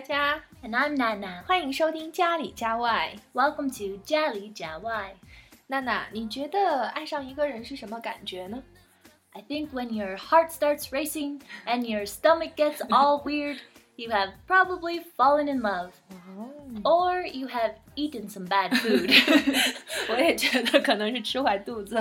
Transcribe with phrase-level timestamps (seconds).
[0.00, 3.14] 佳，and I'm Nana，欢迎收听家里家外。
[3.34, 5.14] Welcome to 家里家外。
[5.66, 8.62] 娜娜，你觉得爱上一个人是什么感觉呢？
[9.32, 13.58] I think when your heart starts racing and your stomach gets all weird,
[13.96, 15.90] you have probably fallen in love.
[16.82, 19.10] Or you have eaten some bad food.
[20.08, 21.96] 我也觉得可能是吃坏肚子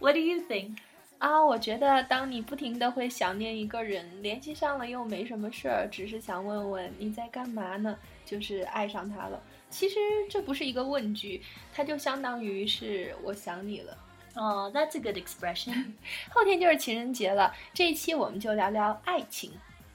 [0.00, 0.76] what do you think?
[1.23, 1.43] 啊。
[1.43, 9.41] 我觉得当你不停的会想念一个人，联系上了又没什么事儿，只是想问问你在干嘛呢，就是爱上他了。
[9.69, 9.95] 其实
[10.29, 11.41] 这不是一个问句，
[11.73, 13.97] 它就相当于是我想你了。
[14.35, 15.93] Oh, that's a good expression.
[16.29, 19.51] 后天就是情人节了，这一期我们就聊聊爱情。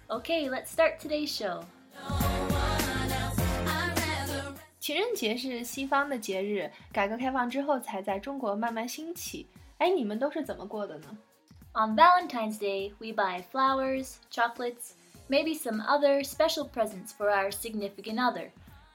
[0.06, 1.62] Okay, let's start today's show.
[4.80, 9.46] 情人节是西方的节日，改革开放之后才在中国慢慢兴起。
[9.77, 11.17] 哎，你们都是怎么过的呢？
[11.73, 14.91] On Valentine's Day, we buy flowers, chocolates,
[15.27, 18.51] maybe some other special presents for our significant other,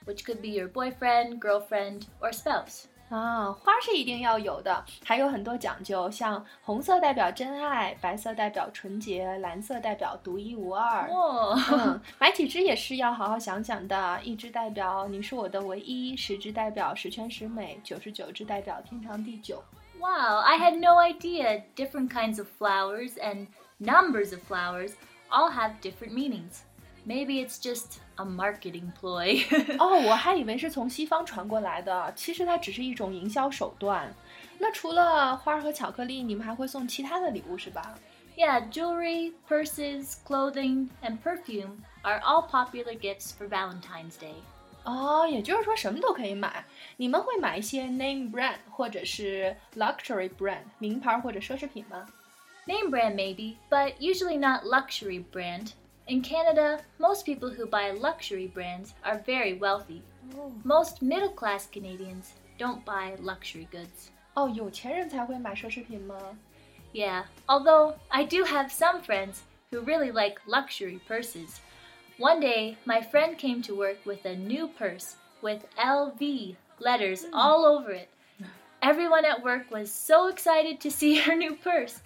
[0.06, 2.84] which could be your boyfriend, girlfriend, or spouse.
[3.10, 11.08] 啊，花是一定要有的，还有很多讲究，像红色代表真爱，白色代表纯洁，蓝色代表独一无二。
[11.08, 11.58] Whoa.
[11.72, 19.64] 嗯，买几支也是要好好想想的，一支代表你是我的唯一，十支代表十全十美，九十九支代表天长地久。
[20.02, 23.46] wow, I had no idea different kinds of flowers and
[23.78, 24.92] numbers of flowers
[25.30, 26.62] all have different meanings.
[27.04, 29.42] Maybe it's just a marketing ploy.
[29.78, 34.12] 哦，我还以为是从西方传过来的，其实它只是一种营销手段。
[34.58, 37.94] 那除了花儿和巧克力，你们还会送其他的礼物是吧？
[38.36, 44.34] yeah, jewelry, purses, clothing, and perfume are all popular gifts for Valentine's Day.
[44.84, 46.64] 哦，也就是说什么都可以买。
[46.96, 52.06] 你们会买一些 name brand 或者是 luxury brand 名牌或者奢侈品吗？
[52.66, 55.72] Name brand maybe, but usually not luxury brand.
[56.06, 60.00] In Canada, most people who buy luxury brands are very wealthy.
[60.64, 64.08] Most middle class Canadians don't buy luxury goods.
[64.34, 66.16] 哦，有钱人才会买奢侈品吗？
[66.94, 69.40] Yeah, although I do have some friends
[69.70, 71.58] who really like luxury purses.
[72.18, 77.64] One day, my friend came to work with a new purse with LV letters all
[77.64, 78.08] over it.
[78.80, 82.00] Everyone at work was so excited to see her new purse.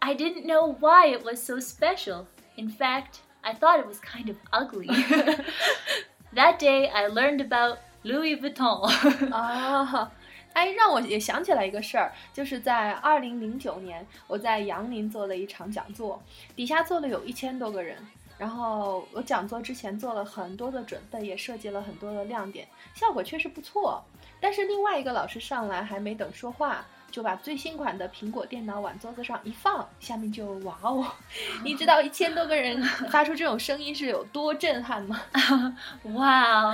[0.00, 2.26] I didn't know why it was so special.
[2.56, 4.88] In fact, I thought it was kind of ugly.
[6.34, 8.86] that day, I learned about Louis Vuitton.
[9.32, 10.10] 啊，
[10.52, 16.22] 哎，让我也想起来一个事儿，就是在二零零九年，我在杨林做了一场讲座，
[16.54, 17.96] 底下坐了有一千多个人。
[18.39, 24.01] 然后我讲座之前做了很多的准备，也设计了很多的亮点，效果确实不错。
[24.39, 31.05] 但是另外一个老师上来还没等说话，就把最新款的苹果电脑往桌子上一放，下面就哇哦！
[31.65, 35.21] 你知道一千多个人发出这种声音是有多震撼吗？
[36.15, 36.73] 哇哦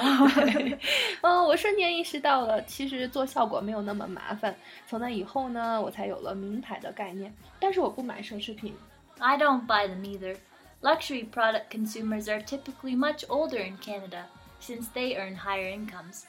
[1.22, 4.56] 嗯，我瞬间意识到了，其实做效果没有那么麻烦。
[4.88, 7.34] 从那以后呢，我才有了名牌的概念。
[7.60, 8.76] 但是我不买奢侈品。
[9.18, 10.38] I don't buy them either.
[10.85, 14.25] Luxury product consumers are typically much older in Canada
[14.61, 16.25] since they earn higher incomes.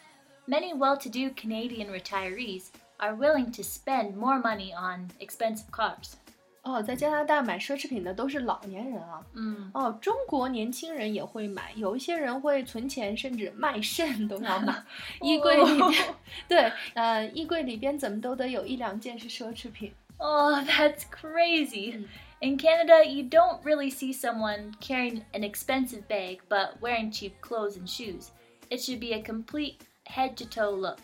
[0.46, 6.16] Many well to do Canadian retirees are willing to spend more money on expensive cars.
[6.64, 9.26] 哦，在加拿大买奢侈品的都是老年人啊。
[9.34, 9.72] Mm.
[9.74, 14.84] 哦，中国年轻人也会买，有一些人会存钱，甚至卖肾都要买。
[15.22, 16.16] 衣柜里边，
[16.48, 19.92] 对，呃，衣柜里边怎么都得有一两件是奢侈品。
[20.18, 22.06] Oh, that's crazy.
[22.46, 27.78] In Canada, you don't really see someone carrying an expensive bag but wearing cheap clothes
[27.78, 28.32] and shoes.
[28.70, 31.00] It should be a complete head to toe look.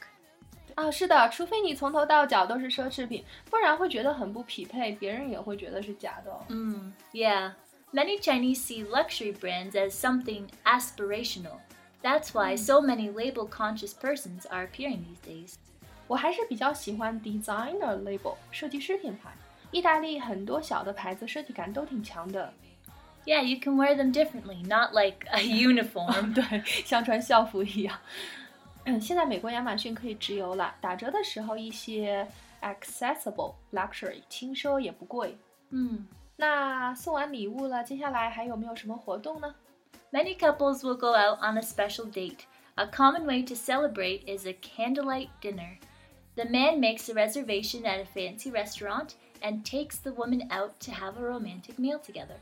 [0.75, 6.45] 啊，是的，除非你从头到脚都是奢侈品，不然会觉得很不匹配，别人也会觉得是假的哦。
[6.49, 7.53] Mm, yeah.
[7.93, 11.59] Many Chinese see luxury brands as something aspirational.
[12.03, 15.55] That's why so many label conscious persons are appearing these days.
[16.07, 19.31] 我还是比较喜欢 designer label 设计师品牌。
[19.71, 22.53] 意大利很多小的牌子设计感都挺强的，
[23.25, 26.33] Yeah, you can wear them differently, not like a uniform.
[26.33, 27.99] 对， 像穿校服一样。
[28.85, 32.25] 嗯，现在美国亚马逊可以直邮了，打折的时候一些
[32.61, 35.37] accessible luxury 轻奢也不贵。
[35.69, 36.05] Hmm.
[36.37, 39.53] 那送完礼物了，接下来还有没有什么活动呢？
[40.11, 42.45] Many couples will go out on a special date.
[42.75, 45.79] A common way to celebrate is a candlelight dinner.
[46.35, 50.91] The man makes a reservation at a fancy restaurant and takes the woman out to
[50.91, 52.37] have a romantic meal together.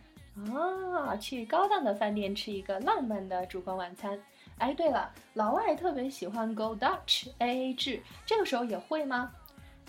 [0.53, 4.19] 啊，去高档的饭店吃一个浪漫的烛光晚餐。
[4.57, 9.31] 哎，对了，老外特别喜欢 Go Dutch A A 制，这个时候也会吗？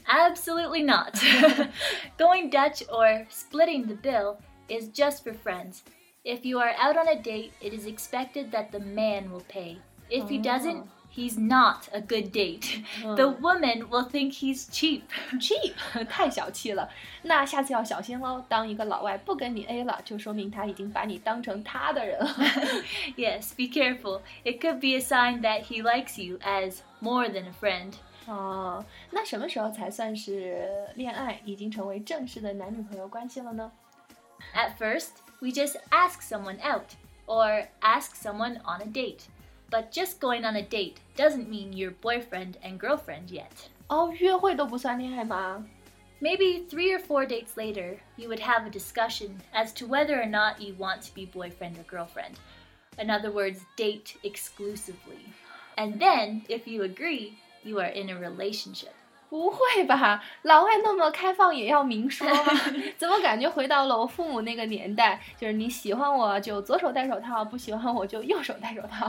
[0.06, 1.14] Absolutely not.
[2.16, 4.36] Going Dutch or splitting the bill
[4.68, 5.80] is just for friends.
[6.22, 9.78] If you are out on a date, it is expected that the man will pay.
[10.08, 10.88] If he doesn't, Oh.
[11.14, 12.82] he's not a good date.
[13.02, 15.02] The woman will think he's cheap.
[15.40, 15.74] cheap，
[16.08, 16.90] 太小气了。
[17.22, 18.44] 那下次要小心喽。
[18.48, 22.26] 当一个老外不跟你 A 了，就说明他已经把你当成他的人了。
[23.16, 24.20] yes, be careful.
[24.44, 27.94] It could be a sign that he likes you as more than a friend.
[28.26, 33.70] 哦，那什么时候才算是恋爱，已经成为正式的男女朋友关系了呢？
[34.54, 35.10] At first,
[35.40, 36.94] we just ask someone out
[37.26, 39.20] or ask someone on a date.
[39.70, 43.68] But just going on a date doesn't mean you're boyfriend and girlfriend yet.
[43.88, 45.64] 哦，约会都不算恋爱吗？
[46.20, 50.26] Maybe three or four dates later, you would have a discussion as to whether or
[50.26, 52.36] not you want to be boyfriend or girlfriend.
[52.98, 55.34] In other words, date exclusively.
[55.76, 58.94] And then, if you agree, you are in a relationship.
[59.31, 62.53] 不会吧，老外那么开放也要明说吗？
[62.97, 65.21] 怎么感觉回到了我父母那个年代？
[65.39, 69.07] 就是你喜欢我就左手戴手套，不喜欢我就右手戴手套。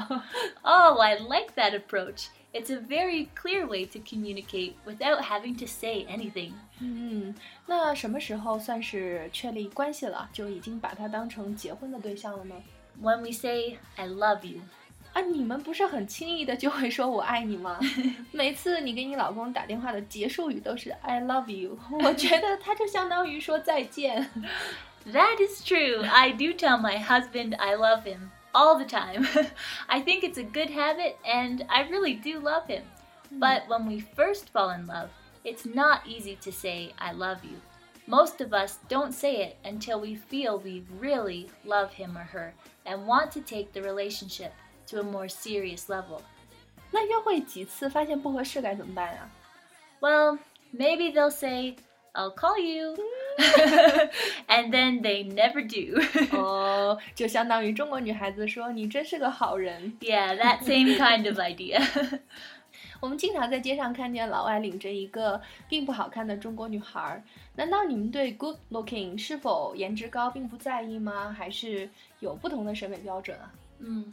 [0.63, 2.27] Oh, I like that approach.
[2.53, 6.53] It's a very clear way to communicate without having to say anything.
[6.79, 7.35] 嗯，
[7.67, 10.29] 那什么时候算是确立关系了？
[10.33, 12.55] 就已经把它当成结婚的对象了呢
[13.03, 14.61] ？When we say, I love you.
[15.14, 17.80] 啊，你们不是很轻易的就会说我爱你吗？
[18.32, 24.30] 每次你给你老公打电话的结束语都是 I love you，我觉得他就相当于说再见。
[25.08, 26.06] That is true.
[26.06, 29.26] I do tell my husband I love him all the time.
[29.88, 32.84] I think it's a good habit and I really do love him.
[33.32, 35.10] But when we first fall in love,
[35.44, 37.60] it's not easy to say I love you.
[38.06, 42.54] Most of us don't say it until we feel we really love him or her
[42.86, 44.54] and want to take the relationship
[44.92, 46.22] to a more serious level.
[46.92, 49.30] 那约会几次发现不合适该怎么办呀、
[50.00, 50.40] Well,
[50.74, 51.76] maybe they'll say,
[52.14, 52.96] I'll call you.
[54.48, 56.00] and then they never do.
[56.36, 59.98] 哦， 就相当于中国女孩子说你真是个好人。
[60.00, 61.82] yeah, that same kind of idea.
[63.00, 65.40] 我们经常在街上看见老外领着一个
[65.70, 67.22] 并不好看的中国女孩儿，
[67.56, 71.36] 难道你们对 good looking 是否颜值高并不在意吗？
[71.38, 71.88] 还是
[72.22, 73.52] 有不同的审美标准啊？
[73.80, 74.06] Mm.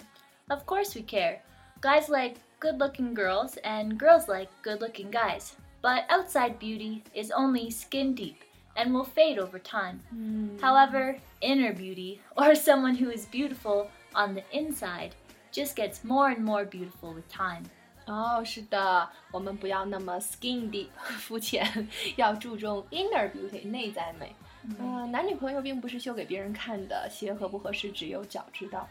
[0.49, 1.43] Of course we care.
[1.81, 5.55] Guys like good looking girls, and girls like good looking guys.
[5.83, 8.37] But outside beauty is only skin deep
[8.77, 10.01] and will fade over time.
[10.13, 15.11] 嗯 However, inner beauty, or someone who is beautiful on the inside,
[15.53, 17.65] just gets more and more beautiful with time.
[18.07, 20.89] 哦，是的，我们不要那么 skin deep
[21.19, 24.35] 肤浅，要注重 inner beauty 内在美。
[24.79, 28.89] 嗯、男女朋友并不是秀给别人看的，鞋合不合适只有脚知道。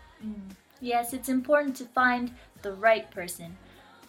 [0.81, 2.31] Yes, it's important to find
[2.61, 3.57] the right person.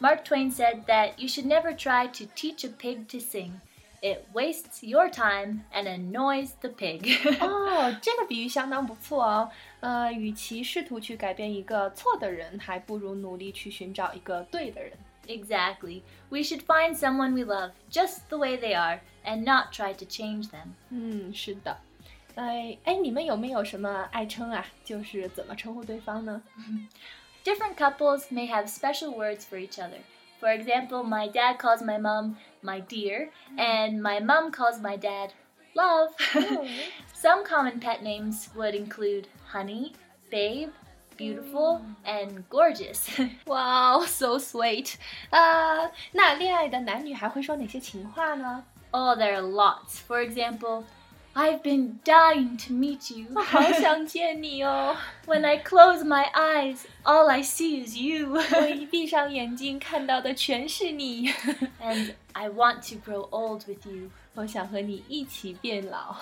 [0.00, 3.60] Mark Twain said that you should never try to teach a pig to sing.
[4.02, 7.06] It wastes your time and annoys the pig.
[7.40, 9.50] 哦，这个比喻相当不错哦。
[9.80, 14.92] 呃，与其试图去改变一个错的人，还不如努力去寻找一个对的人。
[15.26, 16.02] exactly.
[16.28, 20.04] We should find someone we love just the way they are and not try to
[20.04, 20.74] change them.
[20.90, 21.78] 嗯，是的。
[22.38, 24.66] 哎哎，你们有没有什么爱称啊？
[24.84, 26.42] 就是怎么称呼对方呢？
[27.44, 30.00] Different couples may have special words for each other.
[30.40, 35.30] For example, my dad calls my mom my dear, and my mom calls my dad
[35.74, 36.12] love.
[37.12, 39.92] Some common pet names would include honey,
[40.30, 40.70] babe,
[41.16, 43.08] beautiful, and gorgeous.
[43.46, 44.94] 哇哦，so sweet！
[45.30, 48.64] 啊、那恋爱的男女还会说哪些情话呢？
[48.90, 50.00] oh, there are lots.
[50.06, 50.84] For example,
[51.38, 53.26] I've been dying to meet you.
[53.34, 54.96] 我 好想见你哦！
[55.26, 58.32] when I close my eyes, all I see is you.
[58.32, 61.28] 我一闭上眼睛看到的全是你，
[61.80, 64.10] and I want to grow old with you.
[64.34, 66.16] 我想和你一起变老，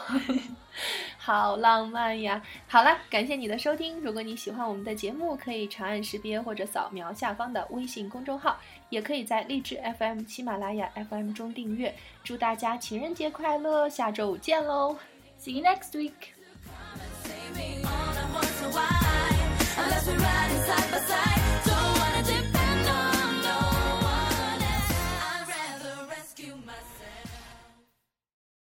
[1.17, 2.43] 好浪漫呀！
[2.69, 3.99] 好了，感谢你的收听。
[4.01, 8.59] 如果你喜欢我们的节目，可以长按识别或者扫描下方的微信公众号，
[8.91, 11.95] 也可以在荔枝 FM、喜马拉雅 FM 中订阅。
[12.23, 13.89] 祝大家情人节快乐！
[13.89, 14.99] 下周五见喽！
[15.41, 16.36] See you next week.
[20.68, 21.17] side by side.